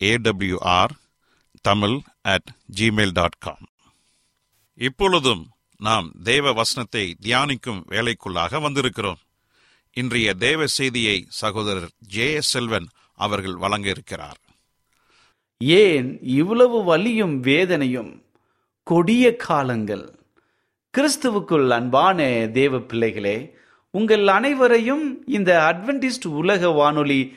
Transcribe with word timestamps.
AWR 0.00 0.90
Tamil 1.60 1.98
at 2.22 2.50
Gmail 2.80 3.12
dot 3.12 3.38
com 3.38 3.66
இப்பொழுதும் 4.74 5.50
நாம் 5.76 6.12
தேவ 6.22 6.52
வசனத்தை 6.52 7.16
தியானிக்கும் 7.22 7.82
வேலைக்குள்ளாக 7.88 8.60
வந்திருக்கிறோம். 8.60 9.18
இன்றைய 9.92 10.34
தேவ 10.34 10.66
செய்தியை 10.66 11.26
சகோதரர் 11.28 11.90
ஜே 11.98 12.32
எஸ் 12.32 12.50
செல்வன் 12.50 12.88
அவர்கள் 13.14 13.54
வழங்க 13.54 13.88
இருக்கிறார் 13.88 14.36
ஏன் 15.58 16.18
இவ்வளவு 16.22 16.84
வலியும் 16.84 17.40
வேதனையும் 17.40 18.22
கொடிய 18.82 19.36
காலங்கள்? 19.36 20.14
கிறிஸ்துவுக்குள் 20.94 21.68
அன்பான 21.68 22.48
தேவ 22.52 22.80
பிள்ளைகளே 22.80 23.56
உங்கள் 23.90 24.26
அனைவரையும் 24.26 25.22
இந்த 25.26 25.74
அட்வென்டிஸ்ட் 25.74 26.26
உலக 26.26 26.68
வானொலி 26.68 27.36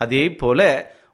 அதே 0.00 0.24
போல 0.34 0.60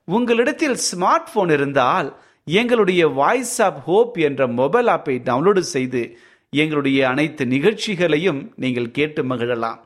உங்களிடத்தில் 0.04 0.78
ஸ்மார்ட் 0.88 1.32
போன் 1.34 1.48
இருந்தால் 1.48 2.08
எங்களுடைய 2.44 3.08
வாய்ஸ் 3.08 3.62
ஆப் 3.62 3.80
ஹோப் 3.84 4.16
என்ற 4.18 4.46
மொபைல் 4.46 4.86
ஆப்பை 4.86 5.16
டவுன்லோடு 5.28 5.58
செய்து 5.58 6.18
எங்களுடைய 6.50 7.08
அனைத்து 7.08 7.46
நிகழ்ச்சிகளையும் 7.46 8.40
நீங்கள் 8.56 8.90
கேட்டு 8.90 9.22
மகிழலாம். 9.22 9.80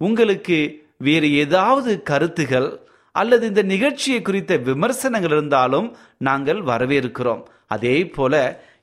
உங்களுக்கு 0.00 0.58
வேறு 0.98 1.32
ஏதாவது 1.32 2.02
கருத்துகள் 2.02 2.68
அல்லது 3.12 3.46
இந்த 3.46 3.62
நிகழ்ச்சியை 3.62 4.22
குறித்த 4.22 4.56
விமர்சனங்கள் 4.56 5.30
இருந்தாலும் 5.30 5.96
நாங்கள் 6.18 6.60
வரவேற்கிறோம். 6.70 7.42
அதே 7.66 7.96
போல 8.06 8.34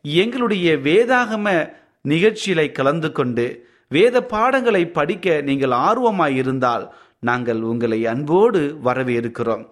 எங்களுடைய 0.02 0.76
வேதாகம 0.88 1.74
நிகழ்ச்சியில 2.08 2.72
கலந்து 2.72 3.12
கொண்டு 3.12 3.46
வேத 3.88 4.22
பாடங்களை 4.24 4.84
படிக்க 4.88 5.42
நீங்கள் 5.42 5.74
ஆர்வமாய் 5.88 6.36
இருந்தால் 6.36 6.86
நாங்கள் 7.30 7.62
உங்களை 7.72 8.00
அன்போடு 8.14 8.62
வரவேற்கிறோம். 8.88 9.64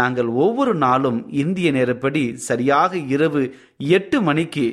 நாங்கள் 0.00 0.30
ஒவ்வொரு 0.44 0.72
நாளும் 0.84 1.18
இந்திய 1.42 1.68
நேரப்படி 1.76 2.22
சரியாக 2.48 2.92
இரவு 3.14 3.42
எட்டு 3.96 4.18
மணிக்கு 4.28 4.66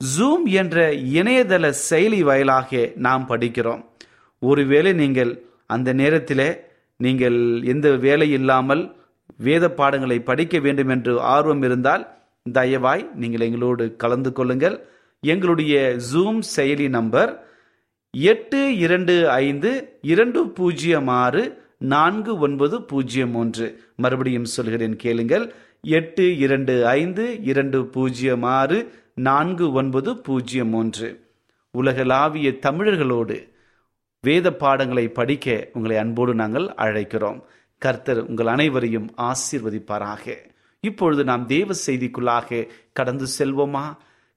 ஜூம் 0.00 0.44
என்ற 0.60 0.76
இணையதள 1.18 1.64
செயலி 1.88 2.20
வாயிலாக 2.28 2.80
நாம் 3.06 3.24
படிக்கிறோம். 3.32 3.82
ஒருவேளை 4.42 4.92
நீங்கள் 5.02 5.32
அந்த 5.74 5.90
நேரத்தில் 6.00 6.46
நீங்கள் 7.00 7.38
எந்த 7.72 7.88
வேலை 8.06 8.28
இல்லாமல் 8.38 8.82
வேத 9.46 9.64
பாடங்களை 9.78 10.18
படிக்க 10.30 10.56
வேண்டும் 10.64 10.90
என்று 10.94 11.12
ஆர்வம் 11.34 11.62
இருந்தால் 11.68 12.02
தயவாய் 12.46 13.04
நீங்கள் 13.22 13.46
எங்களோடு 13.46 13.84
கலந்து 14.02 14.30
கொள்ளுங்கள். 14.38 14.76
எங்களுடைய 15.22 15.74
ஜூம் 16.10 16.40
செயலி 16.56 16.86
நம்பர் 16.98 17.32
எட்டு 18.18 18.76
இரண்டு 18.76 19.30
ஐந்து 19.30 19.98
இரண்டு 20.02 20.48
பூஜ்ஜியம் 20.48 21.08
ஆறு 21.08 21.62
நான்கு 21.78 22.38
ஒன்பது 22.38 22.82
பூஜ்ஜியம் 22.82 23.34
ஒன்று. 23.34 23.84
மறுபடியும் 23.96 24.44
சொல்கிறேன் 24.44 24.96
கேளுங்கள். 24.96 25.52
எட்டு 25.80 26.36
இரண்டு 26.36 26.86
ஐந்து 26.86 27.42
இரண்டு 27.42 27.86
பூஜ்ஜியம் 27.86 28.42
ஆறு 28.42 28.92
நான்கு 29.14 29.72
ஒன்பது 29.72 30.16
பூஜ்ஜியம் 30.16 30.72
ஒன்று. 30.72 31.30
உலகளாவிய 31.70 32.50
தமிழர்களோடு 32.50 33.50
வேத 34.20 34.52
பாடங்களை 34.52 35.08
படிக்க 35.08 35.68
உங்களை 35.72 35.96
அன்போடு 35.96 36.34
நாங்கள் 36.34 36.66
அழைக்கிறோம். 36.76 37.42
கர்த்தர் 37.78 38.18
உங்கள் 38.18 38.46
அனைவரையும் 38.46 39.14
ஆசீர்வதிப்பாராக. 39.16 40.36
இப்பொழுது 40.80 41.24
நாம் 41.24 41.46
தேவ 41.46 41.74
செய்திக்குள்ளாக 41.86 42.68
கடந்து 42.92 43.26
செல்வோமா? 43.38 43.96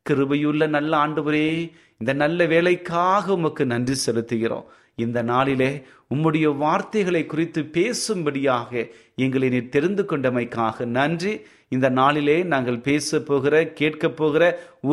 கிருபையுள்ள 0.09 0.67
நல்ல 0.67 0.97
ஆண்டவரே 0.97 1.71
இந்த 2.01 2.13
நல்ல 2.21 2.45
வேலைக்காக 2.53 3.33
உமக்கு 3.33 3.63
நன்றி 3.65 3.95
செலுத்துகிறோம். 4.05 4.65
இந்த 5.03 5.19
நாளிலே 5.21 5.69
உம்முடைய 6.13 6.47
வார்த்தைகளை 6.57 7.21
குறித்து 7.25 7.61
பேசும்படியாக 7.77 8.71
எங்களை 9.15 9.47
நீ 9.49 9.59
தெரிந்து 9.75 10.03
கொண்டமைக்காக 10.03 10.85
நன்றி. 10.97 11.33
இந்த 11.75 11.87
நாளிலே 11.99 12.37
நாங்கள் 12.53 12.83
பேச 12.87 13.19
போகிற 13.19 13.55
கேட்க 13.79 14.09
போகிற 14.09 14.43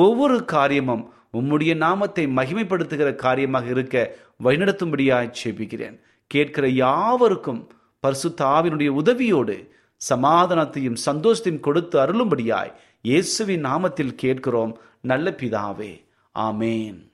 ஒவ்வொரு 0.04 0.38
காரியமும் 0.44 1.04
உம்முடைய 1.38 1.72
நாமத்தை 1.76 2.24
மகிமைப்படுத்துகிற 2.38 3.10
காரியமாக 3.24 3.68
இருக்க 3.74 3.96
வழிநடத்தும்படியாய் 4.44 5.36
செபிக்கிறேன் 5.40 5.96
கேட்கிற 6.30 6.66
யாவருக்கும் 6.68 7.60
பரிசுத்த 8.04 8.40
ஆவினுடைய 8.56 8.90
உதவியோடு 9.02 9.56
சமாதானத்தையும் 10.00 10.98
சந்தோஷத்தையும் 11.06 11.64
கொடுத்து 11.66 11.96
அருளும்படியாய் 12.04 12.72
இயேசுவின் 13.10 13.64
நாமத்தில் 13.66 14.14
கேட்கிறோம். 14.22 14.72
நல்ல 15.10 15.30
பிதாவே 15.40 15.92
ஆமேன். 16.38 17.10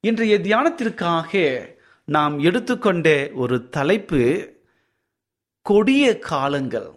இன்றைய 0.00 0.38
தியானத்திற்காக 0.38 1.60
நாம் 2.04 2.38
எடுத்துக்கொண்ட 2.38 3.30
ஒரு 3.34 3.68
தலைப்பு 3.68 4.54
கொடிய 5.62 6.18
காலங்கள். 6.18 6.92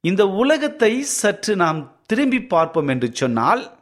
இந்த 0.00 0.26
உலகத்தை 0.26 1.02
சற்று 1.02 1.56
நாம் 1.56 2.02
திரும்பி 2.06 2.42
பார்ப்போம் 2.42 2.88
என்று 2.88 3.10
சொன்னால் 3.12 3.78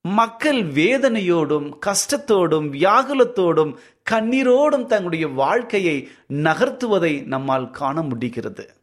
மக்கள் 0.00 0.62
வேதனையோடும் 0.62 1.78
கஷ்டத்தோடும் 1.86 2.68
வியாகுலத்தோடும் 2.70 3.76
கண்ணீரோடும் 4.10 4.86
தங்களுடைய 4.86 5.28
வாழ்க்கையை 5.28 6.08
நகர்த்துவதை 6.28 7.26
நம்மால் 7.26 7.70
காண 7.70 8.02
முடிகிறது. 8.02 8.74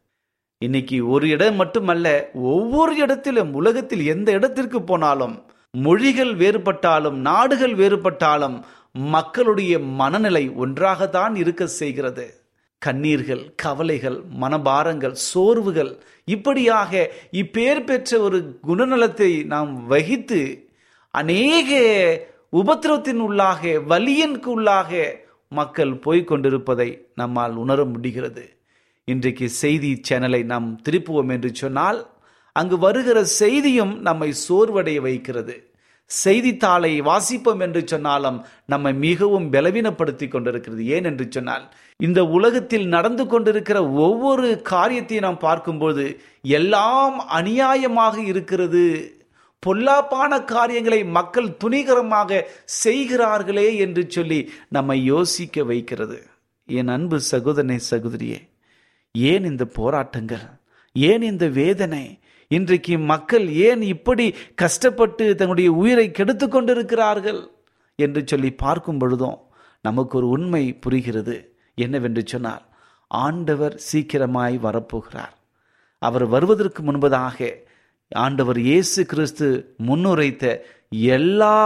இன்னைக்கு 0.58 1.08
ஒரு 1.08 1.28
இடம் 1.28 1.54
மட்டுமல்ல 1.54 2.30
ஒவ்வொரு 2.32 2.96
இடத்திலும் 2.96 3.54
உலகத்தில் 3.54 4.04
எந்த 4.04 4.32
இடத்திற்கு 4.32 4.82
போனாலும் 4.82 5.49
மொழிகள் 5.74 6.32
வேறுபட்டாலும் 6.36 7.18
நாடுகள் 7.28 7.74
வேறுபட்டாலும் 7.74 8.56
மக்களுடைய 8.92 9.78
மனநிலை 9.78 10.48
ஒன்றாகத்தான் 10.48 11.34
இருக்க 11.36 11.66
செய்கிறது. 11.66 12.26
கண்ணீர்கள் 12.86 13.42
கவலைகள் 13.54 14.18
மனபாரங்கள் 14.40 15.14
சோர்வுகள் 15.30 15.92
இப்படியாக 16.24 17.10
இப்பேர் 17.32 17.84
பெற்ற 17.84 18.20
ஒரு 18.20 18.38
குணநலத்தை 18.66 19.44
நாம் 19.44 19.86
வகித்து 19.86 20.40
அநேக 21.14 21.70
உபத்திரவத்தின் 22.52 23.20
உள்ளாக 23.26 23.62
வலியனுக்கு 23.88 24.50
உள்ளாக 24.56 24.90
மக்கள் 25.48 25.92
போய்கொண்டிருப்பதை 26.04 26.88
நம்மால் 27.14 27.54
உணர 27.54 27.84
முடிகிறது. 27.84 28.44
இன்றைக்கு 29.04 29.48
செய்தி 29.48 30.00
சேனலை 30.08 30.44
நாம் 30.44 30.80
திருப்புவோம் 30.88 31.30
என்று 31.30 31.50
சொன்னால் 31.54 32.00
அங்கு 32.52 32.78
வருகிற 32.78 33.24
செய்தியும் 33.24 34.00
நம்மை 34.00 34.34
சோர்வடைய 34.48 35.00
வைக்கிறது. 35.00 35.68
செய்தித்தாளை 36.06 37.00
வாசிப்போம் 37.00 37.60
என்று 37.60 37.82
சொன்னாலும் 37.86 38.44
நம்மை 38.66 38.94
மிகவும் 38.94 39.52
பலவீனப்படுத்தி 39.52 40.28
கொண்டிருக்கிறது. 40.28 40.84
ஏன் 40.84 41.04
என்று 41.04 41.26
சொன்னால் 41.30 41.74
இந்த 41.96 42.24
உலகத்தில் 42.24 42.86
நடந்து 42.86 43.26
கொண்டிருக்கிற 43.26 43.88
ஒவ்வொரு 43.88 44.62
காரியத்தையும் 44.62 45.26
நாம் 45.26 45.38
பார்க்கும்போது 45.38 46.20
எல்லாம் 46.42 47.28
அநியாயமாக 47.28 48.16
இருக்கிறது. 48.24 49.14
பொல்லாப்பான 49.66 50.44
காரியங்களை 50.44 51.04
மக்கள் 51.04 51.56
துணிகரமாக 51.64 52.42
செய்கிறார்களே 52.64 53.76
என்று 53.76 54.04
சொல்லி 54.08 54.50
நம்மை 54.68 55.04
யோசிக்க 55.04 55.64
வைக்கிறது. 55.64 56.26
என் 56.64 56.88
அன்பு 56.88 57.20
சகோதரனை 57.20 57.78
சகோதரியே 57.90 58.48
ஏன் 59.12 59.44
இந்த 59.44 59.64
போராட்டங்கள்? 59.64 60.46
ஏன் 60.92 61.22
இந்த 61.22 61.46
வேதனை? 61.46 62.19
இன்றைக்கு 62.56 62.98
மக்கள் 62.98 63.48
ஏன் 63.48 63.82
இப்படி 63.82 64.24
கஷ்டப்பட்டு 64.54 65.24
தங்களுடைய 65.28 65.72
உயிரை 65.72 66.10
கெடுத்து 66.10 66.48
கொண்டிருக்கிறார்கள்? 66.48 67.50
என்று 67.98 68.22
சொல்லி 68.26 68.50
பார்க்கும் 68.52 68.98
பொழுதும் 68.98 69.38
நமக்கு 69.82 70.16
ஒரு 70.18 70.28
உண்மை 70.28 70.62
புரிகிறது. 70.74 71.36
என்னவென்று 71.74 72.22
சொன்னால் 72.26 72.64
ஆண்டவர் 73.06 73.74
சீக்கிரமாய் 73.92 74.56
வரப்போகிறார். 74.66 75.34
அவர் 75.98 76.26
வருவதற்கு 76.26 76.82
முன்பதாக 76.82 77.54
ஆண்டவர் 78.12 78.58
இயேசு 78.58 79.06
கிறிஸ்து 79.06 79.76
முன்னுரைத்த 79.86 80.44
எல்லா 81.14 81.56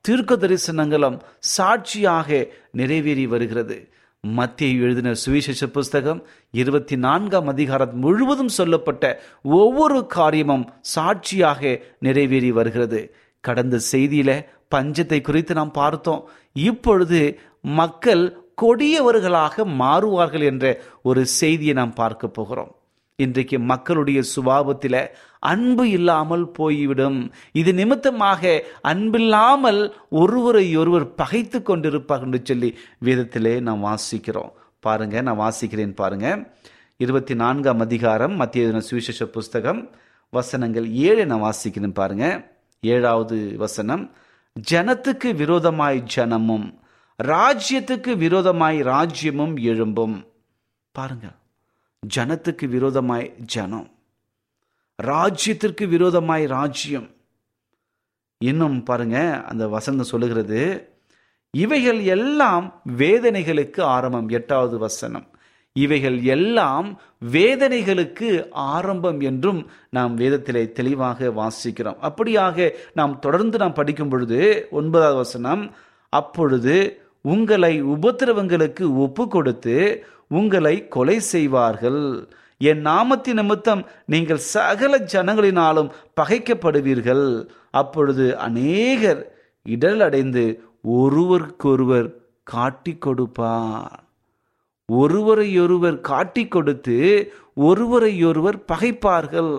தீர்க்க 0.00 0.34
தரிசனங்களும் 0.34 1.20
சாட்சியாக 1.38 2.46
நிறைவேறி 2.70 3.26
வருகிறது. 3.26 3.78
மத்திய 4.24 4.82
எழுதின 4.82 5.14
சுவிசேஷ 5.14 5.66
புஸ்தகம் 5.66 6.22
இருபத்தி 6.50 6.96
நான்காம் 6.96 7.46
அதிகாரம் 7.46 7.98
முழுவதும் 7.98 8.48
சொல்லப்பட்ட 8.48 9.22
ஒவ்வொரு 9.42 10.06
காரியமும் 10.06 10.72
சாட்சியாக 10.80 11.80
நிறைவேறி 11.98 12.52
வருகிறது. 12.52 13.14
கடந்த 13.40 13.80
செய்தியில 13.92 14.44
பஞ்சத்தை 14.74 15.20
குறித்து 15.20 15.54
நாம் 15.54 15.70
பார்த்தோம். 15.70 16.28
இப்பொழுது 16.52 17.38
மக்கள் 17.60 18.38
கொடியவர்களாக 18.62 19.66
மாறுவார்கள் 19.80 20.44
என்ற 20.44 20.80
ஒரு 21.02 21.26
செய்தியை 21.26 21.74
நாம் 21.74 21.92
பார்க்க 21.92 22.28
போகிறோம். 22.28 22.74
இன்றைக்கு 23.16 23.58
மக்களுடைய 23.60 24.20
சுபாவத்தில் 24.34 25.08
அன்பு 25.38 25.90
இல்லாமல் 25.90 26.46
போய்விடும். 26.48 27.18
இது 27.52 27.74
நிமித்தமாக 27.74 28.62
அன்பில்லாமல் 28.82 29.92
ஒருவரை 30.10 30.76
ஒருவர் 30.76 31.14
பகைத்து 31.14 31.58
கொண்டிருப்பார் 31.58 32.24
என்று 32.26 32.40
சொல்லி 32.44 32.70
வேதத்திலே 33.04 33.60
நாம் 33.60 33.84
வாசிக்கிறோம். 33.84 34.50
பாருங்க 34.80 35.20
நான் 35.20 35.38
வாசிக்கிறேன் 35.38 35.94
பாருங்க. 35.94 36.26
இருபத்தி 36.96 37.34
நான்காம் 37.34 37.80
அதிகாரம் 37.80 38.34
மத்திய 38.36 38.80
சுவிசேஷ 38.80 39.26
புஸ்தகம் 39.26 39.90
வசனங்கள் 40.30 40.90
ஏழை 40.90 41.24
நான் 41.24 41.46
வாசிக்கிறேன் 41.46 41.96
பாருங்க. 42.00 42.26
ஏழாவது 42.80 43.38
வசனம் 43.56 44.04
ஜனத்துக்கு 44.70 45.34
விரோதமாய் 45.34 46.04
ஜனமும் 46.16 46.66
ராஜ்யத்துக்கு 47.22 48.12
விரோதமாய் 48.16 48.82
ராஜ்யமும் 48.82 49.56
எழும்பும். 49.70 50.18
பாருங்கள் 50.92 51.36
ஜனத்துக்கு 52.16 52.66
விரோதமாய் 52.68 53.34
ஜனம் 53.44 53.88
ராஜ்யத்திற்கு 55.02 55.88
விரோதமாய் 55.88 56.44
ராஜ்யம். 56.46 57.10
இன்னும் 58.38 58.82
பாருங்க 58.82 59.42
அந்த 59.44 59.68
வசனம் 59.68 60.04
சொல்லுகிறது 60.04 60.60
இவைகள் 61.50 62.00
எல்லாம் 62.02 62.82
வேதனைகளுக்கு 62.96 63.80
ஆரம்பம். 63.80 64.28
எட்டாவது 64.28 64.78
வசனம் 64.78 65.26
இவைகள் 65.72 66.22
எல்லாம் 66.22 67.00
வேதனைகளுக்கு 67.32 68.48
ஆரம்பம் 68.50 69.20
என்றும் 69.20 69.70
நாம் 69.90 70.18
வேதத்திலே 70.18 70.72
தெளிவாக 70.72 71.28
வாசிக்கிறோம். 71.28 71.98
அப்படியாக 72.08 72.70
நாம் 72.94 73.18
தொடர்ந்து 73.18 73.58
நாம் 73.58 73.72
படிக்கும் 73.72 74.08
பொழுது 74.08 74.68
ஒன்பதாவது 74.70 75.16
வசனம் 75.16 75.74
அப்பொழுது 76.08 76.76
உங்களை 77.20 77.84
உபத்திரவங்களுக்கு 77.84 78.84
ஒப்பு 78.96 79.28
கொடுத்து 79.28 80.06
உங்களை 80.38 80.74
கொலை 80.94 81.18
செய்வார்கள். 81.34 82.02
என் 82.60 82.82
நாமத்தின் 82.86 83.38
நிமித்தம் 83.40 83.82
நீங்கள் 84.12 84.42
சகல 84.54 84.92
ஜனங்களினாலும் 85.14 85.90
பகைக்கப்படுவீர்கள். 86.20 87.26
அப்பொழுது 87.80 88.26
அநேகர் 88.46 89.22
இடல் 89.66 90.02
அடைந்து 90.06 90.44
ஒருவருக்கொருவர் 90.98 92.08
காட்டி 92.52 92.94
கொடுப்பார். 93.06 94.00
ஒருவரையொருவர் 94.88 95.98
காட்டி 96.10 96.44
கொடுத்து 96.54 96.96
ஒருவரையொருவர் 97.68 98.58
பகைப்பார்கள். 98.72 99.52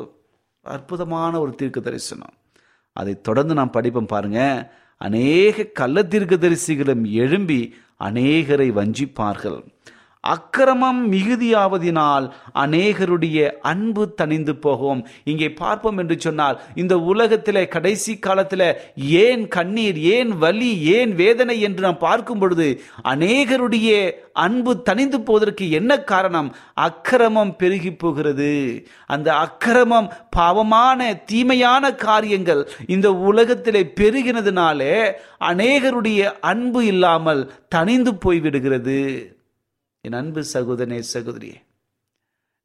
அற்புதமான 0.65 1.33
ஒரு 1.43 1.51
தீர்க்க 1.59 1.87
தரிசனம் 1.87 2.35
அதை 2.95 3.13
தொடர்ந்து 3.27 3.53
நாம் 3.59 3.75
படிப்போம் 3.77 4.11
பாருங்க. 4.13 4.41
அநேக 5.01 5.65
கள்ள 5.79 6.03
தீர்க்க 6.11 6.35
தரிசிகளும் 6.43 7.03
எழும்பி 7.23 7.59
அநேகரை 8.07 8.67
வஞ்சிப்பார்கள். 8.77 9.59
அக்கிரமம் 10.33 11.01
மிகுதியாவதினால் 11.11 12.25
அநேகருடைய 12.63 13.39
அன்பு 13.71 14.03
தணிந்து 14.21 14.53
போகும். 14.65 15.01
இங்கே 15.23 15.49
பார்ப்போம் 15.53 15.97
என்று 15.97 16.15
சொன்னால் 16.19 16.59
இந்த 16.75 16.93
உலகத்திலே 17.11 17.63
கடைசி 17.67 18.13
காலத்தில் 18.19 18.67
ஏன் 19.23 19.47
கண்ணீர் 19.47 19.99
ஏன் 20.15 20.31
வலி 20.37 20.71
ஏன் 20.97 21.13
வேதனை 21.15 21.57
என்று 21.61 21.83
நாம் 21.85 22.03
பார்க்கும் 22.07 22.39
பொழுது 22.39 22.67
அநேகருடைய 23.13 23.89
அன்பு 24.33 24.71
தணிந்து 24.89 25.19
போவதற்கு 25.27 25.65
என்ன 25.71 25.91
காரணம்? 26.11 26.49
அக்கிரமம் 26.87 27.55
பெருகி 27.55 27.91
போகிறது. 27.93 28.51
அந்த 29.07 29.29
அக்கிரமம் 29.35 30.09
பாவமான 30.29 30.99
தீமையான 31.25 31.93
காரியங்கள் 32.07 32.61
இந்த 32.87 33.07
உலகத்திலே 33.29 33.83
பெருகினதுனாலே 33.99 34.95
அநேகருடைய 35.51 36.21
அன்பு 36.41 36.85
இல்லாமல் 36.85 37.41
தணிந்து 37.75 38.13
போய்விடுகிறது. 38.25 38.99
என் 40.05 40.17
அன்பு 40.19 40.41
சகோதரனே 40.53 40.99
சகோதரியே 41.13 41.57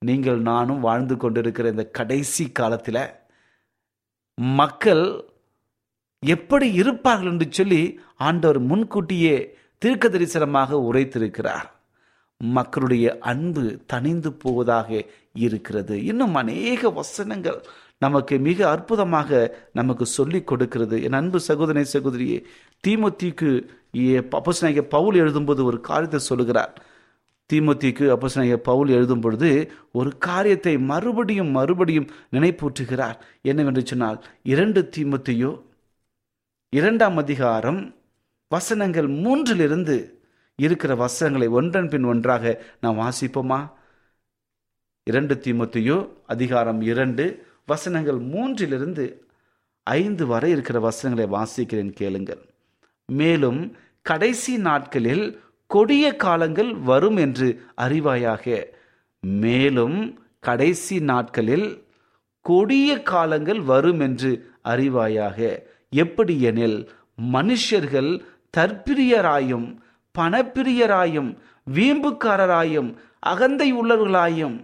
நீங்கள் 0.02 0.38
நானும் 0.50 0.80
வாழ்ந்து 0.87 1.14
கொண்டிருக்கிற 1.16 1.68
இந்த 1.68 1.85
கடைசி 1.99 2.44
காலத்தில் 2.59 3.02
மக்கள் 4.61 5.04
எப்படி 6.23 6.66
இருப்பார்கள் 6.80 7.30
என்று 7.32 7.47
சொல்லி 7.59 7.82
ஆண்டவர் 8.28 8.59
முன்கூட்டியே 8.70 9.37
தீர்க்க 9.82 10.09
தரிசனமாக 10.09 10.78
உரைத்திருக்கிறார். 10.88 11.66
மக்களுடைய 12.40 13.06
அன்பு 13.32 13.64
தணிந்து 13.92 14.30
போவதாக 14.42 14.90
இருக்கிறது. 15.47 15.94
இன்னும் 16.11 16.35
அநேக 16.35 16.90
வசனங்கள் 16.99 17.59
நமக்கு 18.04 18.35
மிக 18.49 18.59
அற்புதமாக 18.75 19.30
நமக்கு 19.78 20.04
சொல்லிக் 20.18 20.49
கொடுக்கிறது. 20.50 20.97
என் 21.06 21.18
அன்பு 21.20 21.38
சகோதரனை 21.49 21.87
சகோதரியே 21.97 22.38
தீமொத்திக்கு 22.85 23.50
அப்போசனாகிய 24.38 24.85
பவுல் 24.97 25.18
எழுதும்போது 25.23 25.62
ஒரு 25.70 25.80
காரியத்தை 25.90 26.20
சொல்லுகிறார். 26.30 26.73
தீமத்திக்கு 27.52 28.11
அப்போ 28.11 28.57
பவுல் 28.57 28.88
எழுதும் 28.88 29.21
பொழுது 29.21 29.73
ஒரு 29.92 30.19
காரியத்தை 30.19 30.78
மறுபடியும் 30.78 31.49
மறுபடியும் 31.49 32.09
நினைப்பூற்றுகிறார் 32.33 33.19
என்னவென்று 33.42 33.87
சொன்னால் 33.87 34.25
இரண்டு 34.42 34.88
தீமத்தையோ 34.97 35.62
இரண்டாம் 36.71 37.16
அதிகாரம் 37.16 37.95
வசனங்கள் 38.49 39.09
மூன்றிலிருந்து 39.09 40.19
இருக்கிற 40.57 40.95
வசனங்களை 40.95 41.49
ஒன்றன் 41.49 41.88
பின் 41.88 42.04
ஒன்றாக 42.04 42.62
நாம் 42.80 42.99
வாசிப்போமா? 42.99 43.71
இரண்டு 45.04 45.35
தீமத்தையோ 45.35 46.09
அதிகாரம் 46.26 46.80
இரண்டு 46.80 47.47
வசனங்கள் 47.66 48.16
மூன்றிலிருந்து 48.16 49.19
ஐந்து 49.83 50.26
வரை 50.26 50.50
இருக்கிற 50.50 50.80
வசனங்களை 50.80 51.30
வாசிக்கிறேன் 51.40 51.92
கேளுங்கள். 51.92 52.49
மேலும் 53.07 53.76
கடைசி 54.02 54.57
நாட்களில் 54.57 55.40
கொடிய 55.70 56.16
காலங்கள் 56.16 56.74
வரும் 56.74 57.16
என்று 57.16 57.48
அறிவாயாக. 57.80 58.44
மேலும் 59.22 59.98
கடைசி 60.40 61.00
நாட்களில் 61.00 61.68
கொடிய 62.40 63.02
காலங்கள் 63.02 63.60
வரும் 63.60 64.00
என்று 64.00 64.30
அறிவாயாக. 64.64 65.38
எப்படி 65.92 66.40
எனில் 66.40 66.78
மனுஷர்கள் 67.32 68.10
தற்பிரியராயும் 68.56 69.68
பணப்பிரியராயும் 70.18 71.30
வீம்புக்காரராயும் 71.66 72.90
அகந்தை 73.26 73.68
உள்ளவர்களாயும் 73.74 74.56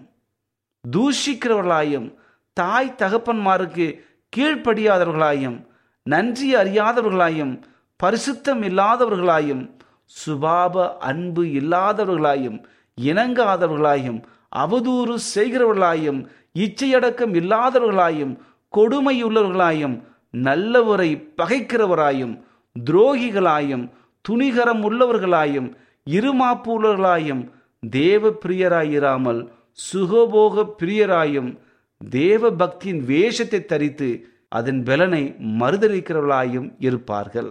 தூஷிக்கிறவர்களாயும் 0.84 2.08
தாய் 2.52 2.96
தகப்பன்மாருக்கு 2.98 3.86
கீழ்ப்படியாதவர்களாயும் 4.32 5.58
நன்றி 6.06 6.54
அறியாதவர்களாயும் 6.54 7.54
பரிசுத்தம் 8.00 8.62
இல்லாதவர்களாயும் 8.62 9.64
சுபாப 10.10 10.96
அன்பு 10.98 11.44
இல்லாதவர்களாயும் 11.44 12.58
இணங்காதவர்களாயும் 12.98 14.20
அவதூறு 14.52 15.14
செய்கிறவர்களாயும் 15.34 16.20
இச்சையடக்கம் 16.54 17.34
இல்லாதவர்களாயும் 17.34 18.34
கொடுமையுள்ளவர்களாயும் 18.72 19.96
நல்லவரை 20.34 21.10
பகைக்கிறவராயும் 21.36 22.34
துரோகிகளாயும் 22.76 23.84
துணிகரம் 24.28 24.82
உள்ளவர்களாயும் 24.88 25.68
இருமாப்பு 26.06 26.70
உள்ளவர்களாயும் 26.76 27.42
தேவ 27.80 28.30
பிரியராயிராமல் 28.30 29.40
சுகபோக 29.92 30.64
பிரியராயும் 30.78 31.50
தேவ 32.00 32.50
பக்தியின் 32.50 33.02
வேஷத்தை 33.04 33.64
தரித்து 33.64 34.08
அதன் 34.48 34.82
பலனை 34.82 35.22
மறுதளிக்கிறவர்களாயும் 35.60 36.68
இருப்பார்கள். 36.78 37.50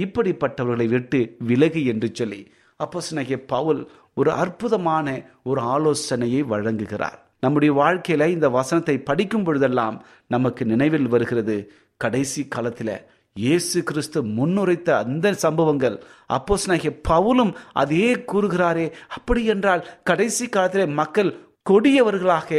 இப்படிப்பட்டவர்களை 0.00 0.88
விட்டு 0.88 1.36
விலகு 1.38 1.84
என்று 1.84 2.10
சொல்லி 2.14 2.52
அப்போசனகிய 2.80 3.36
பவுல் 3.46 3.90
ஒரு 4.14 4.32
அற்புதமான 4.32 5.06
ஒரு 5.42 5.60
ஆலோசனையை 5.60 6.42
வழங்குகிறார். 6.42 7.18
நம்முடைய 7.40 7.72
வாழ்க்கையில 7.74 8.26
இந்த 8.26 8.48
வசனத்தை 8.48 8.98
படிக்கும் 8.98 9.44
பொழுதெல்லாம் 9.44 10.04
நமக்கு 10.26 10.64
நினைவில் 10.64 11.08
வருகிறது 11.08 11.72
கடைசி 11.96 12.48
காலத்தில் 12.48 13.06
இயேசு 13.34 13.82
கிறிஸ்து 13.82 14.22
முன்னுரைத்த 14.22 14.90
அந்த 14.90 15.32
சம்பவங்கள் 15.32 16.02
அப்போஸ் 16.28 16.68
நகிய 16.68 17.00
பவுலும் 17.08 17.54
அதே 17.72 18.14
கூறுகிறாரே 18.14 18.92
அப்படி 19.08 19.44
என்றால் 19.44 19.86
கடைசி 20.02 20.48
காலத்திலே 20.48 20.86
மக்கள் 20.86 21.45
கொடியவர்களாக 21.68 22.58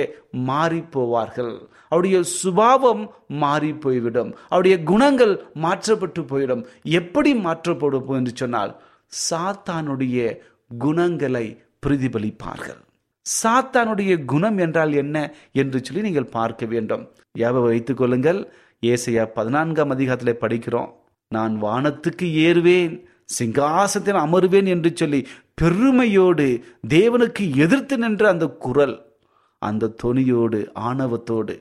மாறி 0.49 0.81
போவார்கள் 0.95 1.53
அவருடைய 1.91 2.17
சுபாவம் 2.39 3.03
மாறி 3.43 3.71
போய்விடும் 3.83 4.31
அவருடைய 4.49 4.75
குணங்கள் 4.91 5.33
மாற்றப்பட்டு 5.65 6.21
போயிடும். 6.31 6.63
எப்படி 6.99 7.31
மாற்றப்படும் 7.45 8.11
என்று 8.19 8.33
சொன்னால் 8.35 8.73
சாத்தானுடைய 9.29 10.17
குணங்களை 10.77 11.45
பிரதிபலிப்பார்கள். 11.85 12.81
சாத்தானுடைய 13.25 14.13
குணம் 14.25 14.57
என்றால் 14.65 14.93
என்ன 14.93 15.17
என்று 15.61 15.79
சொல்லி 15.83 16.01
நீங்கள் 16.07 16.33
பார்க்க 16.37 16.65
வேண்டும். 16.65 17.03
யாவை 17.39 17.61
வைத்துக் 17.65 17.99
கொள்ளுங்கள் 18.01 18.39
ஏசையா 18.83 19.23
பதினான்காம் 19.37 19.93
அதிகாரத்தில் 19.95 20.41
படிக்கிறோம் 20.41 20.91
நான் 21.31 21.53
வானத்துக்கு 21.63 22.27
ஏறுவேன் 22.47 22.93
சிங்காசத்தில் 23.37 24.19
அமருவேன் 24.25 24.67
என்று 24.73 24.89
சொல்லி 24.95 25.19
பெருமையோடு 25.61 26.63
தேவனுக்கு 26.89 27.55
எதிர்த்து 27.55 27.97
நின்ற 27.97 28.29
அந்த 28.29 28.47
குரல் 28.47 29.17
அந்த 29.59 29.93
தொனியோடு 30.03 30.59
ஆணவத்தோடு 30.79 31.55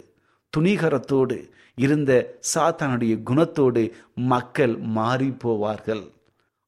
துணிகரத்தோடு 0.56 1.50
இருந்த 1.74 2.40
சாத்தானுடைய 2.54 3.14
குணத்தோடு 3.30 3.92
மக்கள் 4.14 4.76
மாறி 4.76 5.28
போவார்கள். 5.44 6.11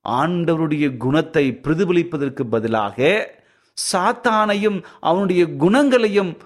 ஆண்டவருடைய 0.05 0.97
குணத்தை 0.97 1.61
பிரதிபலிப்பதற்கு 1.63 2.43
பதிலாக 2.43 3.29
சாத்தானையும் 3.93 4.85
அவனுடைய 5.01 5.55
குணங்களையும் 5.57 6.37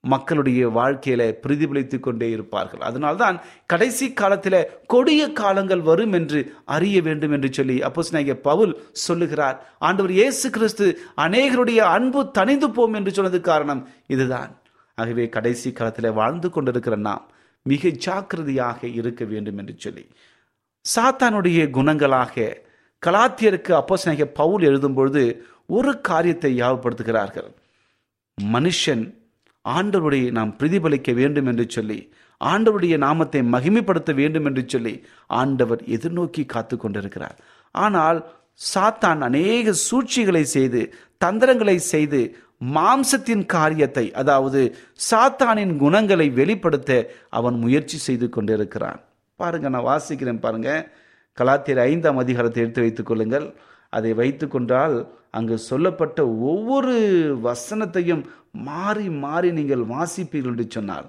மக்களுடைய 0.00 0.68
வாழ்க்கையில 0.68 1.32
பிரதிபலித்துக் 1.42 2.02
கொண்டே 2.02 2.30
இருப்பார்கள். 2.30 2.80
அதனால்தான் 2.80 3.42
கடைசி 3.66 4.12
காலத்தில் 4.12 4.68
கொடிய 4.86 5.32
காலங்கள் 5.32 5.80
வரும் 5.80 6.12
என்று 6.12 6.52
அறிய 6.64 7.02
வேண்டும் 7.02 7.32
என்று 7.32 7.52
சொல்லி 7.52 7.82
அப்போ 7.82 8.02
பவுல் 8.34 8.90
சொல்லுகிறார். 8.92 9.66
ஆண்டவர் 9.78 10.10
இயேசு 10.10 10.50
கிறிஸ்து 10.50 10.98
அநேகருடைய 11.16 11.76
அன்பு 11.76 12.30
தணிந்து 12.38 12.68
போம் 12.72 12.94
என்று 12.94 13.12
சொன்னது 13.12 13.40
காரணம் 13.40 13.88
இதுதான். 14.06 14.62
ஆகவே 14.94 15.28
கடைசி 15.28 15.72
காலத்தில் 15.72 16.12
வாழ்ந்து 16.12 16.50
கொண்டிருக்கிற 16.50 16.96
நாம் 16.96 17.30
மிக 17.62 17.88
ஜாக்கிரதையாக 17.88 18.86
இருக்க 18.86 19.24
வேண்டும் 19.24 19.58
என்று 19.58 19.74
சொல்லி 19.78 20.08
சாத்தானுடைய 20.94 21.70
குணங்களாக 21.70 22.64
கலாத்தியருக்கு 23.06 23.72
அப்போ 23.72 23.96
பவுல் 24.24 24.62
எழுதும் 24.62 24.94
பொழுது 24.94 25.44
ஒரு 25.66 26.00
காரியத்தை 26.00 26.60
யாவப்படுத்துகிறார்கள் 26.60 27.48
மனுஷன் 28.52 29.14
ஆண்டவருடைய 29.74 30.26
நாம் 30.38 30.56
பிரதிபலிக்க 30.60 31.10
வேண்டும் 31.20 31.48
என்று 31.52 31.64
சொல்லி 31.76 31.98
ஆண்டவருடைய 32.40 32.96
நாமத்தை 33.04 33.40
மகிமைப்படுத்த 33.54 34.10
வேண்டும் 34.14 34.46
என்று 34.48 34.62
சொல்லி 34.72 34.94
ஆண்டவர் 35.40 35.82
எதிர்நோக்கி 35.96 36.42
காத்து 36.46 36.74
கொண்டிருக்கிறார். 36.76 37.36
ஆனால் 37.74 38.18
சாத்தான் 38.74 39.20
அநேக 39.28 39.72
சூழ்ச்சிகளை 39.86 40.42
செய்து 40.56 40.80
தந்திரங்களை 41.24 41.76
செய்து 41.92 42.20
மாம்சத்தின் 42.76 43.44
காரியத்தை 43.54 44.04
அதாவது 44.20 44.60
சாத்தானின் 45.10 45.74
குணங்களை 45.82 46.28
வெளிப்படுத்த 46.40 46.90
அவன் 47.38 47.56
முயற்சி 47.64 47.98
செய்து 48.06 48.28
கொண்டிருக்கிறான். 48.36 49.00
பாருங்க 49.40 49.68
நான் 49.74 49.88
வாசிக்கிறேன் 49.92 50.44
பாருங்க. 50.44 50.70
கலாத்திர 51.38 51.80
ஐந்தாம் 51.92 52.20
அதிகாரத்தை 52.22 52.60
எடுத்து 52.64 52.84
வைத்துக் 52.84 53.08
கொள்ளுங்கள். 53.10 53.46
அதை 53.98 54.10
வைத்து 54.20 54.46
கொண்டால் 54.48 54.96
அங்கு 55.38 55.56
சொல்லப்பட்ட 55.70 56.18
ஒவ்வொரு 56.50 56.94
வசனத்தையும் 57.46 58.22
மாறி 58.68 59.06
மாறி 59.24 59.48
நீங்கள் 59.58 59.84
வாசிப்பீர்கள் 59.94 60.52
என்று 60.54 60.66
சொன்னால் 60.76 61.08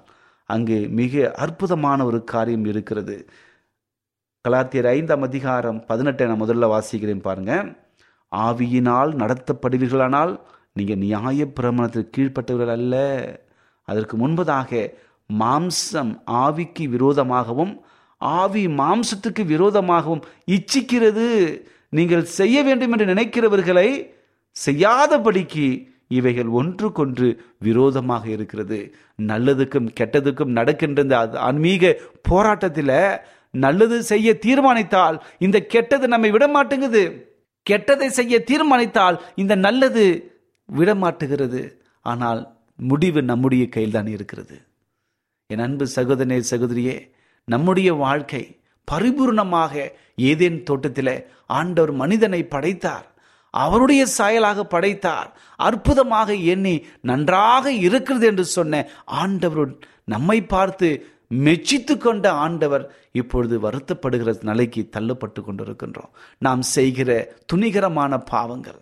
அங்கு 0.54 0.78
மிக 1.00 1.30
அற்புதமான 1.44 2.04
ஒரு 2.10 2.18
காரியம் 2.32 2.66
இருக்கிறது. 2.72 3.16
கலாத்தியர் 4.44 4.88
ஐந்தாம் 4.96 5.24
அதிகாரம் 5.28 5.80
பதினெட்டை 5.88 6.26
நான் 6.28 6.42
முதல்ல 6.44 6.68
வாசிக்கிறேன் 6.74 7.26
பாருங்க. 7.28 7.52
ஆவியினால் 8.32 9.10
நடத்தப்படுவீர்களானால் 9.22 10.32
நீங்கள் 10.78 11.02
நியாய 11.04 11.46
பிரமாணத்திற்கு 11.58 12.14
கீழ்ப்பட்டவர்கள் 12.16 12.74
அல்ல. 12.76 12.94
அதற்கு 13.88 14.14
முன்பதாக 14.22 14.70
மாம்சம் 15.40 16.12
ஆவிக்கு 16.44 16.84
விரோதமாகவும் 16.94 17.72
ஆவி 18.20 18.62
மாம்சத்துக்கு 18.80 19.42
விரோதமாகவும் 19.52 20.22
இச்சிக்கிறது. 20.56 21.26
நீங்கள் 21.92 22.24
செய்ய 22.38 22.56
வேண்டும் 22.62 22.92
என்று 22.94 23.06
நினைக்கிறவர்களை 23.12 23.88
செய்யாதபடிக்கு 24.56 25.66
இவைகள் 26.18 26.50
ஒன்றுக்கொன்று 26.58 27.28
விரோதமாக 27.66 28.24
இருக்கிறது. 28.34 28.78
நல்லதுக்கும் 29.30 29.88
கெட்டதுக்கும் 29.98 30.54
நடக்கின்ற 30.58 31.02
இந்த 31.02 31.16
ஆன்மீக 31.48 31.92
போராட்டத்தில் 32.28 32.94
நல்லது 33.64 33.96
செய்ய 34.10 34.28
தீர்மானித்தால் 34.46 35.16
இந்த 35.46 35.58
கெட்டது 35.74 36.06
நம்மை 36.08 36.30
விட 36.30 36.46
மாட்டேங்குது 36.48 37.02
கெட்டதை 37.66 38.08
செய்ய 38.18 38.34
தீர்மானித்தால் 38.50 39.16
இந்த 39.42 39.54
நல்லது 39.66 40.04
விடமாட்டுகிறது. 40.68 41.62
ஆனால் 42.06 42.40
முடிவு 42.90 43.20
நம்முடைய 43.22 43.64
கையில் 43.74 43.96
தான் 43.96 44.10
இருக்கிறது. 44.16 44.56
என் 45.50 45.64
அன்பு 45.66 45.84
சகோதரனே 45.96 46.38
சகோதரியே 46.52 46.96
நம்முடைய 47.48 47.90
வாழ்க்கை 48.04 48.42
பரிபூர்ணமாக 48.90 49.90
ஏதேன் 50.16 50.62
தோட்டத்தில் 50.62 51.14
ஆண்டவர் 51.46 51.92
மனிதனை 51.92 52.40
படைத்தார். 52.44 53.06
அவருடைய 53.50 54.06
சாயலாக 54.18 54.60
படைத்தார். 54.60 55.40
அற்புதமாக 55.56 56.34
எண்ணி 56.34 56.86
நன்றாக 57.00 57.72
இருக்கிறது 57.72 58.26
என்று 58.26 58.44
சொன்ன 58.44 58.88
ஆண்டவர் 59.04 59.72
நம்மை 60.04 60.42
பார்த்து 60.42 60.88
மெச்சித்து 61.44 61.98
கொண்ட 61.98 62.32
ஆண்டவர் 62.32 62.84
இப்பொழுது 63.12 63.70
வருத்தப்படுகிற 63.70 64.42
நிலைக்கு 64.42 64.88
தள்ளப்பட்டு 64.96 65.40
கொண்டிருக்கின்றோம். 65.40 66.12
நாம் 66.38 66.62
செய்கிற 66.62 67.10
துணிகரமான 67.52 68.18
பாவங்கள். 68.18 68.80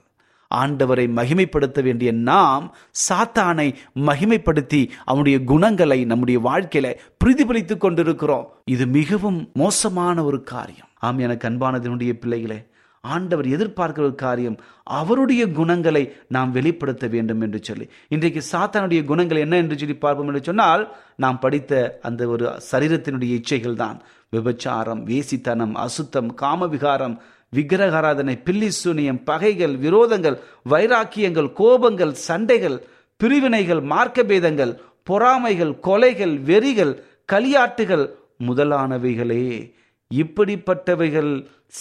ஆண்டவரை 0.54 1.06
மகிமைப்படுத்த 1.18 1.82
வேண்டிய 1.82 2.12
நாம் 2.12 2.74
சாத்தானை 3.08 3.74
மகிமைப்படுத்தி 3.94 4.90
அவனுடைய 5.04 5.44
குணங்களை 5.44 6.04
நம்முடைய 6.04 6.40
வாழ்க்கையில 6.40 6.96
பிரதிபலித்துக் 7.24 7.80
கொண்டிருக்கிறோம். 7.80 8.48
இது 8.64 8.86
மிகவும் 8.86 9.50
மோசமான 9.54 10.24
ஒரு 10.24 10.42
காரியம். 10.42 10.88
ஆம் 10.98 11.18
எனக்கு 11.18 11.48
அன்பானதனுடைய 11.48 12.12
பிள்ளைகளே 12.12 12.66
ஆண்டவர் 13.04 13.46
எதிர்பார்க்கிற 13.46 13.98
ஒரு 13.98 14.14
காரியம் 14.14 14.56
அவருடைய 14.82 15.42
குணங்களை 15.48 16.12
நாம் 16.28 16.52
வெளிப்படுத்த 16.52 17.06
வேண்டும் 17.06 17.40
என்று 17.40 17.58
சொல்லி. 17.62 17.88
இன்றைக்கு 18.08 18.40
சாத்தானுடைய 18.52 19.04
குணங்கள் 19.04 19.36
என்ன 19.36 19.56
என்று 19.56 19.78
சொல்லி 19.78 19.96
பார்ப்போம் 19.96 20.26
என்று 20.26 20.42
சொன்னால் 20.42 20.94
நாம் 21.16 21.38
படித்த 21.38 21.98
அந்த 22.02 22.28
ஒரு 22.28 22.46
சரீரத்தினுடைய 22.72 23.40
இச்சைகள் 23.40 23.74
தான். 23.74 24.02
விபச்சாரம் 24.36 25.02
வேசித்தனம் 25.06 25.72
அசுத்தம் 25.72 26.30
காமவிகாரம் 26.42 27.16
விக்கிரகாராதனை 27.56 28.34
பில்லி 28.46 28.70
சூனியம் 28.80 29.22
பகைகள் 29.30 29.74
விரோதங்கள் 29.86 30.36
வைராக்கியங்கள் 30.70 31.50
கோபங்கள் 31.60 32.14
சண்டைகள் 32.28 32.78
பிரிவினைகள் 33.20 33.82
மார்க்கபேதங்கள் 33.92 34.72
பொறாமைகள் 35.10 35.74
கொலைகள் 35.88 36.36
வெறிகள் 36.50 36.94
களியாட்டுகள் 37.32 38.04
முதலானவைகளே. 38.48 39.44
இப்படிப்பட்டவைகள் 40.10 41.30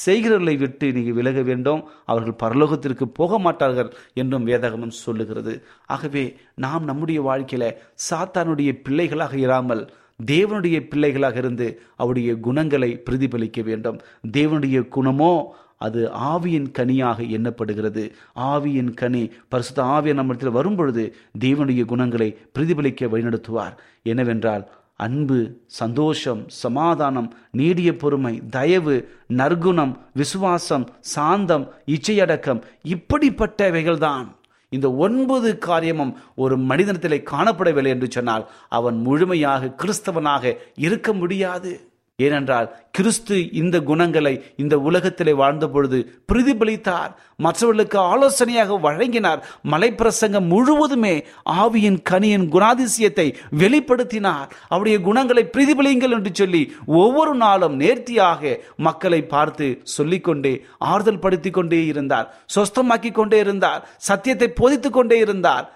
செய்கிறவர்களை 0.06 0.54
விட்டு 0.58 0.86
நீங்க 0.92 1.12
விலக 1.12 1.40
வேண்டும். 1.42 1.82
அவர்கள் 2.06 2.40
பரலோகத்திற்கு 2.44 3.06
போக 3.20 3.40
மாட்டார்கள் 3.40 3.90
என்றும் 4.14 4.48
வேதகமும் 4.50 4.96
சொல்லுகிறது. 5.04 5.54
ஆகவே 5.86 6.24
நாம் 6.56 6.84
நம்முடைய 6.84 7.20
வாழ்க்கையில 7.22 7.68
சாத்தானுடைய 8.08 8.72
பிள்ளைகளாக 8.86 9.36
இராமல் 9.48 9.84
தேவனுடைய 10.26 10.78
பிள்ளைகளாக 10.92 11.38
இருந்து 11.38 11.68
அவருடைய 11.96 12.32
குணங்களை 12.48 12.92
பிரதிபலிக்க 13.10 13.62
வேண்டும். 13.64 13.98
தேவனுடைய 14.38 14.80
குணமோ 14.88 15.34
அது 15.78 16.12
ஆவியின் 16.14 16.72
கனியாக 16.72 17.24
எண்ணப்படுகிறது. 17.24 18.12
ஆவியின் 18.36 18.94
கனி 18.94 19.32
பரிசுத்த 19.50 19.84
ஆவிய 19.84 20.14
நம்மிடத்தில் 20.14 20.54
வரும்பொழுது 20.54 21.16
தேவனுடைய 21.40 21.86
குணங்களை 21.86 22.38
பிரதிபலிக்க 22.54 23.06
வழிநடத்துவார். 23.06 23.78
என்னவென்றால் 24.04 24.70
அன்பு 24.96 25.62
சந்தோஷம் 25.66 26.44
சமாதானம் 26.48 27.34
நீடிய 27.52 27.96
பொறுமை 27.96 28.42
தயவு 28.50 29.12
நற்குணம் 29.28 29.98
விசுவாசம் 30.14 30.90
சாந்தம் 31.00 31.74
இச்சையடக்கம் 31.86 32.62
இப்படிப்பட்டவைகள்தான். 32.84 34.28
இந்த 34.70 34.94
ஒன்பது 34.94 35.58
காரியமும் 35.58 36.18
ஒரு 36.36 36.58
மனிதனத்திலே 36.58 37.24
காணப்படவில்லை 37.32 37.88
என்று 37.88 38.08
சொன்னால் 38.12 38.50
அவன் 38.70 38.98
முழுமையாக 38.98 39.68
கிறிஸ்தவனாக 39.68 40.58
இருக்க 40.76 41.14
முடியாது. 41.14 41.90
ஏனென்றால் 42.20 42.68
கிறிஸ்து 42.92 43.52
இந்த 43.52 43.80
குணங்களை 43.80 44.44
இந்த 44.56 44.80
உலகத்திலே 44.80 45.34
வாழ்ந்த 45.34 45.68
பொழுது 45.68 45.98
பிரதிபலித்தார். 46.34 47.12
மற்றவர்களுக்கு 47.36 47.98
ஆலோசனையாக 48.00 48.78
வழங்கினார். 48.78 49.46
மலைப்பிரசங்கம் 49.64 50.48
முழுவதுமே 50.48 51.26
ஆவியின் 51.44 52.00
கனியின் 52.10 52.48
குணாதிசயத்தை 52.52 53.36
வெளிப்படுத்தினார். 53.58 54.48
அவருடைய 54.68 55.00
குணங்களை 55.02 55.50
பிரதிபலியுங்கள் 55.58 56.12
என்று 56.12 56.32
சொல்லி 56.34 56.74
ஒவ்வொரு 56.86 57.36
நாளும் 57.36 57.76
நேர்த்தியாக 57.76 58.60
மக்களை 58.78 59.26
பார்த்து 59.26 59.82
சொல்லிக்கொண்டே 59.84 60.66
ஆறுதல் 60.78 61.20
படுத்தி 61.20 61.50
கொண்டே 61.50 61.86
இருந்தார். 61.86 62.46
சொஸ்தமாக்கி 62.56 63.12
கொண்டே 63.12 63.40
இருந்தார். 63.40 63.90
சத்தியத்தை 63.98 64.48
போதித்து 64.48 64.92
கொண்டே 64.92 65.18
இருந்தார். 65.18 65.68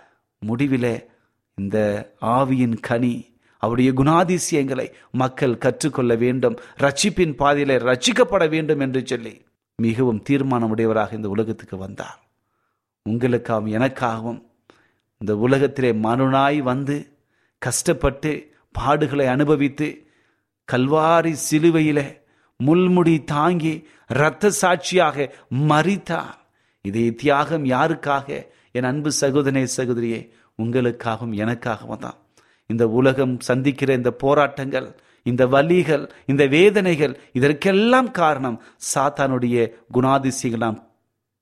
முடிவிலே 0.42 0.96
இந்த 1.56 1.78
ஆவியின் 2.22 2.78
கனி 2.82 3.29
அவருடைய 3.60 3.92
குணாதிசயங்களை 3.92 4.88
மக்கள் 5.12 5.62
கற்றுக்கொள்ள 5.64 6.16
வேண்டும் 6.16 6.58
ரட்சிப்பின் 6.78 7.34
பாதையில 7.42 7.78
ரட்சிக்கப்பட 7.90 8.50
வேண்டும் 8.50 8.80
என்று 8.80 9.02
சொல்லி 9.06 9.34
மிகவும் 9.80 10.24
தீர்மானமுடையவராக 10.30 11.14
இந்த 11.14 11.30
உலகத்துக்கு 11.30 11.78
வந்தார். 11.78 12.20
உங்களுக்காகவும் 13.10 13.74
எனக்காகவும் 13.78 14.40
இந்த 15.18 15.34
உலகத்திலே 15.46 15.92
மனுனாய் 15.92 16.58
வந்து 16.58 16.96
கஷ்டப்பட்டு 17.58 18.32
பாடுகளை 18.80 19.26
அனுபவித்து 19.26 19.88
கல்வாரி 20.72 21.34
சிலுவையில 21.50 22.00
முள்முடி 22.60 23.16
தாங்கி 23.24 23.74
இரத்த 24.08 24.50
சாட்சியாக 24.62 25.36
மறித்தார் 25.70 26.38
இதே 26.82 27.06
தியாகம் 27.14 27.66
யாருக்காக? 27.66 28.28
என் 28.72 28.90
அன்பு 28.92 29.12
சகோதரனே 29.22 29.64
சகோதரியே 29.78 30.20
உங்களுக்காகவும் 30.62 31.36
எனக்காகவும் 31.44 32.04
தான். 32.06 32.18
இந்த 32.70 32.90
உலகம் 32.90 33.40
சந்திக்கிற 33.40 33.94
இந்த 33.94 34.12
போராட்டங்கள் 34.12 34.96
இந்த 35.24 35.46
வலிகள் 35.48 36.10
இந்த 36.26 36.48
வேதனைகள் 36.48 37.20
இதற்கெல்லாம் 37.32 38.12
காரணம் 38.12 38.62
சாத்தானுடைய 38.96 39.72
குணாதிசயங்கள் 39.94 40.58
நாம் 40.58 40.92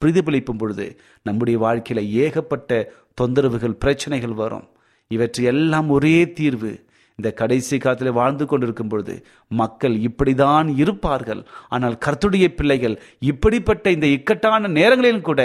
பிரதிபலிப்பும் 0.06 0.58
பொழுது 0.58 1.00
நம்முடைய 1.24 1.60
வாழ்க்கையில 1.60 2.08
ஏகப்பட்ட 2.10 2.94
தொந்தரவுகள் 3.22 3.72
பிரச்சனைகள் 3.72 4.34
வரும். 4.34 4.68
இவற்றை 5.08 5.46
எல்லாம் 5.46 5.90
ஒரே 5.90 6.32
தீர்வு 6.32 6.87
இந்த 7.20 7.30
கடைசி 7.38 7.76
காலத்தில் 7.84 8.18
வாழ்ந்து 8.18 8.46
கொண்டிருக்கும் 8.46 8.90
பொழுது 8.90 9.14
மக்கள் 9.60 9.96
இப்படிதான் 10.08 10.68
இருப்பார்கள். 10.82 11.42
ஆனால் 11.74 11.96
கர்த்துடைய 12.06 12.48
பிள்ளைகள் 12.58 12.96
இப்படிப்பட்ட 13.32 13.86
இந்த 13.96 14.08
இக்கட்டான 14.16 14.70
நேரங்களிலும் 14.76 15.24
கூட 15.30 15.42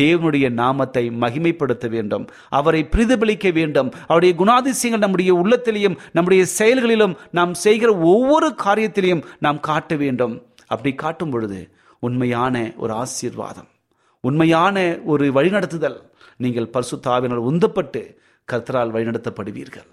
தேவனுடைய 0.00 0.48
நாமத்தை 0.62 1.04
மகிமைப்படுத்த 1.24 1.88
வேண்டும். 1.88 2.24
அவரை 2.58 2.82
பிரதிபலிக்க 2.94 3.52
வேண்டும். 3.52 3.92
அவருடைய 4.08 4.32
குணாதிசயங்கள் 4.42 5.04
நம்முடைய 5.06 5.32
உள்ளத்திலையும் 5.42 5.96
நம்முடைய 6.12 6.44
செயல்களிலும் 6.58 7.16
நாம் 7.30 7.54
செய்கிற 7.64 7.92
ஒவ்வொரு 8.12 8.50
காரியத்திலையும் 8.66 9.24
நாம் 9.38 9.64
காட்ட 9.70 9.94
வேண்டும். 10.04 10.36
அப்படி 10.66 10.94
காட்டும் 10.94 11.30
பொழுது 11.30 11.62
உண்மையான 11.98 12.66
ஒரு 12.76 12.92
ஆசீர்வாதம் 13.02 13.70
உண்மையான 14.20 14.76
ஒரு 15.04 15.24
வழிநடத்துதல். 15.32 15.98
நீங்கள் 16.36 16.72
பரிசுத்தாவினால் 16.74 17.48
உந்தப்பட்டு 17.50 18.02
கர்த்தரால் 18.48 18.94
வழிநடத்தப்படுவீர்கள். 18.96 19.88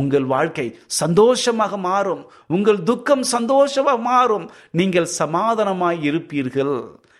உங்கள் 0.00 0.26
வாழ்க்கை 0.34 0.66
சந்தோஷமாக 1.00 1.76
மாறும். 1.88 2.22
உங்கள் 2.56 2.80
துக்கம் 2.90 3.24
சந்தோஷமாக 3.34 3.98
மாறும். 4.10 4.46
நீங்கள் 4.80 5.08
சமாதானமாய் 5.18 6.00
இருப்பீர்கள். 6.10 6.76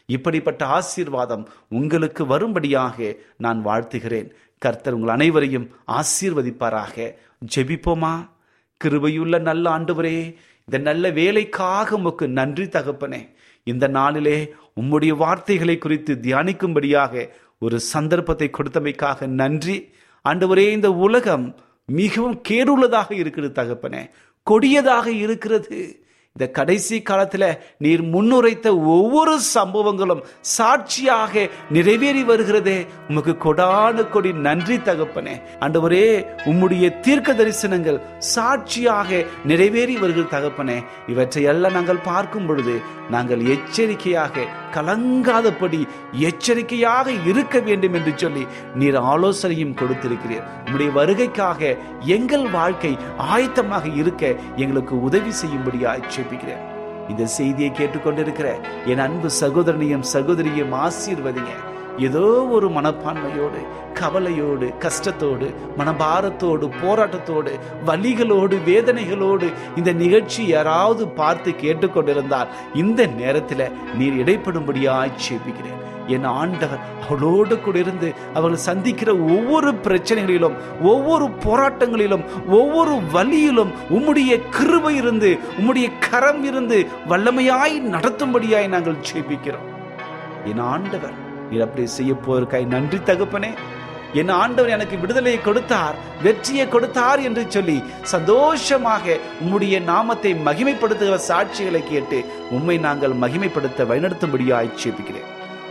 இப்படிப்பட்ட 0.09 0.63
ஆசீர்வாதம் 0.79 1.45
உங்களுக்கு 1.79 2.23
வரும்படியாக 2.33 2.97
நான் 3.45 3.61
வாழ்த்துகிறேன். 3.67 4.29
கர்த்தர் 4.63 4.97
உங்கள் 4.99 5.15
அனைவரையும் 5.19 5.67
ஆசீர்வதிப்பாராக. 5.99 6.97
ஜெபிப்போமா? 7.55 8.15
கிருபையுள்ள 8.81 9.35
நல்ல 9.49 9.65
ஆண்டவரே 9.77 10.19
இந்த 10.69 10.79
நல்ல 10.89 11.05
வேலைக்காக 11.21 11.97
உமக்கு 11.97 12.25
நன்றி 12.39 12.67
தகப்பனே. 12.77 13.23
இந்த 13.67 13.87
நாளிலே 13.99 14.39
உம்முடைய 14.81 15.13
வார்த்தைகளை 15.25 15.77
குறித்து 15.79 16.13
தியானிக்கும்படியாக 16.23 17.25
ஒரு 17.65 17.77
சந்தர்ப்பத்தை 17.93 18.49
கொடுத்தமைக்காக 18.51 19.27
நன்றி. 19.41 19.77
ஆண்டவரே 20.25 20.67
இந்த 20.77 20.89
உலகம் 21.07 21.47
மிகவும் 21.87 22.43
கேடுள்ளதாக 22.49 23.13
இருக்கிறது 23.13 23.63
தகப்பனே. 23.63 24.11
கொடியதாக 24.43 25.11
இருக்கிறது. 25.11 26.04
இந்த 26.39 26.47
கடைசி 26.51 26.97
காலத்துல 27.09 27.45
நீர் 27.79 28.01
முன்னுரைத்த 28.13 28.69
ஒவ்வொரு 28.95 29.35
சம்பவங்களும் 29.55 30.23
சாட்சியாக 30.41 31.45
நிறைவேறி 31.71 32.23
வருகிறதே. 32.23 32.75
உமக்கு 33.09 33.33
கொடான 33.45 34.07
கொடி 34.09 34.33
நன்றி 34.47 34.77
தகப்பனே. 34.89 35.35
ஆண்டவரே 35.61 36.03
உம்முடைய 36.45 36.89
தீர்க்க 37.01 37.37
தரிசனங்கள் 37.41 38.01
சாட்சியாக 38.19 39.21
நிறைவேறி 39.45 39.97
வருகிற 39.97 40.25
தகப்பனே. 40.35 40.79
இவற்றை 41.07 41.45
எல்லாம் 41.53 41.73
நாங்கள் 41.73 42.05
பார்க்கும் 42.11 42.47
பொழுது 42.47 42.75
நாங்கள் 43.11 43.45
எச்சரிக்கையாக 43.55 44.49
கலங்காதபடி 44.75 45.81
எச்சரிக்கையாக 46.29 47.13
இருக்க 47.31 47.59
வேண்டும் 47.61 47.95
என்று 47.95 48.13
சொல்லி 48.17 48.45
நீர் 48.75 49.01
ஆலோசனையும் 49.13 49.77
கொடுத்திருக்கிறீர். 49.83 50.45
உம்முடைய 50.67 50.91
வருகைக்காக 50.99 51.77
எங்கள் 52.17 52.51
வாழ்க்கை 52.51 52.93
ஆயத்தமாக 53.31 53.95
இருக்க 54.03 54.35
எங்களுக்கு 54.57 54.95
உதவி 55.01 55.33
செய்யும்படியாச்சு 55.43 56.23
ஜெபிக்கிறேன் 56.25 56.65
இந்த 57.09 57.27
செய்தியை 57.27 57.71
கேட்டுக்கொண்டிருக்கிற 57.71 58.49
என் 58.87 58.99
அன்பு 58.99 59.31
சகோதரனையும் 59.41 60.05
சகோதரியும் 60.13 60.73
ஆசீர்வதிங்க. 60.73 61.53
ஏதோ 61.99 62.47
ஒரு 62.51 62.69
மனப்பான்மையோடு 62.69 63.61
கவலையோடு 63.95 64.73
கஷ்டத்தோடு 64.79 65.55
மனபாரத்தோடு 65.79 66.71
போராட்டத்தோடு 66.83 67.53
வலிகளோடு 67.87 68.57
வேதனைகளோடு 68.67 69.53
இந்த 69.77 69.93
நிகழ்ச்சி 69.93 70.47
யாராவது 70.47 71.09
பார்த்து 71.09 71.51
கேட்டுக்கொண்டிருந்தால் 71.51 72.49
இந்த 72.75 73.07
நேரத்தில் 73.07 73.73
நீர் 73.95 74.19
இடைப்படும்படியாய் 74.23 75.19
சேபிக்கிறேன் 75.29 75.81
என் 76.09 76.25
ஆண்டவர் 76.41 76.83
அவளோடு 77.05 77.61
கூட 77.61 77.79
இருந்து 77.79 78.09
அவர்கள் 78.35 78.67
சந்திக்கிற 78.69 79.11
ஒவ்வொரு 79.15 79.71
பிரச்சனைகளிலும் 79.87 80.57
ஒவ்வொரு 80.93 81.27
போராட்டங்களிலும் 81.45 82.25
ஒவ்வொரு 82.61 82.95
வழியிலும் 83.13 83.73
உம்முடைய 83.97 84.41
கிருபை 84.57 84.95
இருந்து 84.97 85.31
உம்முடைய 85.59 85.89
கரம் 86.09 86.45
இருந்து 86.45 86.79
வல்லமையாய் 87.09 87.77
நடத்தும்படியாய் 87.95 88.73
நாங்கள் 88.75 89.03
ஜெபிக்கிறோம். 89.11 89.71
என் 90.51 90.65
ஆண்டவர் 90.75 91.17
இது 91.51 91.63
அப்படி 91.63 91.87
செய்ய 91.87 92.13
போவதற்காய் 92.15 92.73
நன்றி 92.75 92.99
தகப்பனே. 92.99 93.53
என் 94.21 94.29
ஆண்டவர் 94.29 94.75
எனக்கு 94.75 94.97
விடுதலையை 95.03 95.39
கொடுத்தார் 95.43 95.97
வெற்றியை 96.23 96.69
கொடுத்தார் 96.69 97.21
என்று 97.21 97.43
சொல்லி 97.49 97.83
சந்தோஷமாக 98.03 99.17
உம்முடைய 99.45 99.85
நாமத்தை 99.85 100.35
மகிமைப்படுத்துகிற 100.49 101.19
சாட்சிகளை 101.31 101.83
கேட்டு 101.89 102.25
உம்மை 102.51 102.79
நாங்கள் 102.79 103.21
மகிமைப்படுத்த 103.23 103.87
வழிநடத்தும்படியாய் 103.93 104.77
ஜெபிக்கிறேன். 104.83 105.31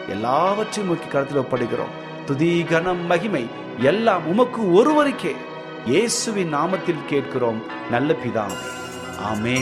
எல்லாவற்றையும் 0.09 0.93
நோக்கி 0.93 1.07
கருத்தில் 1.07 1.37
ஒப்படுகிறோம் 1.37 2.25
துதி 2.25 2.63
கனம் 2.63 3.05
மகிமை 3.05 3.45
எல்லாம் 3.77 4.27
உமக்கு 4.27 4.73
ஒருவருக்கே. 4.73 5.35
இயேசுவின் 5.85 6.55
நாமத்தில் 6.55 7.05
கேட்கிறோம். 7.05 7.63
நல்ல 7.91 8.13
பிதாவே. 8.13 8.57
ஆமே 9.33 9.61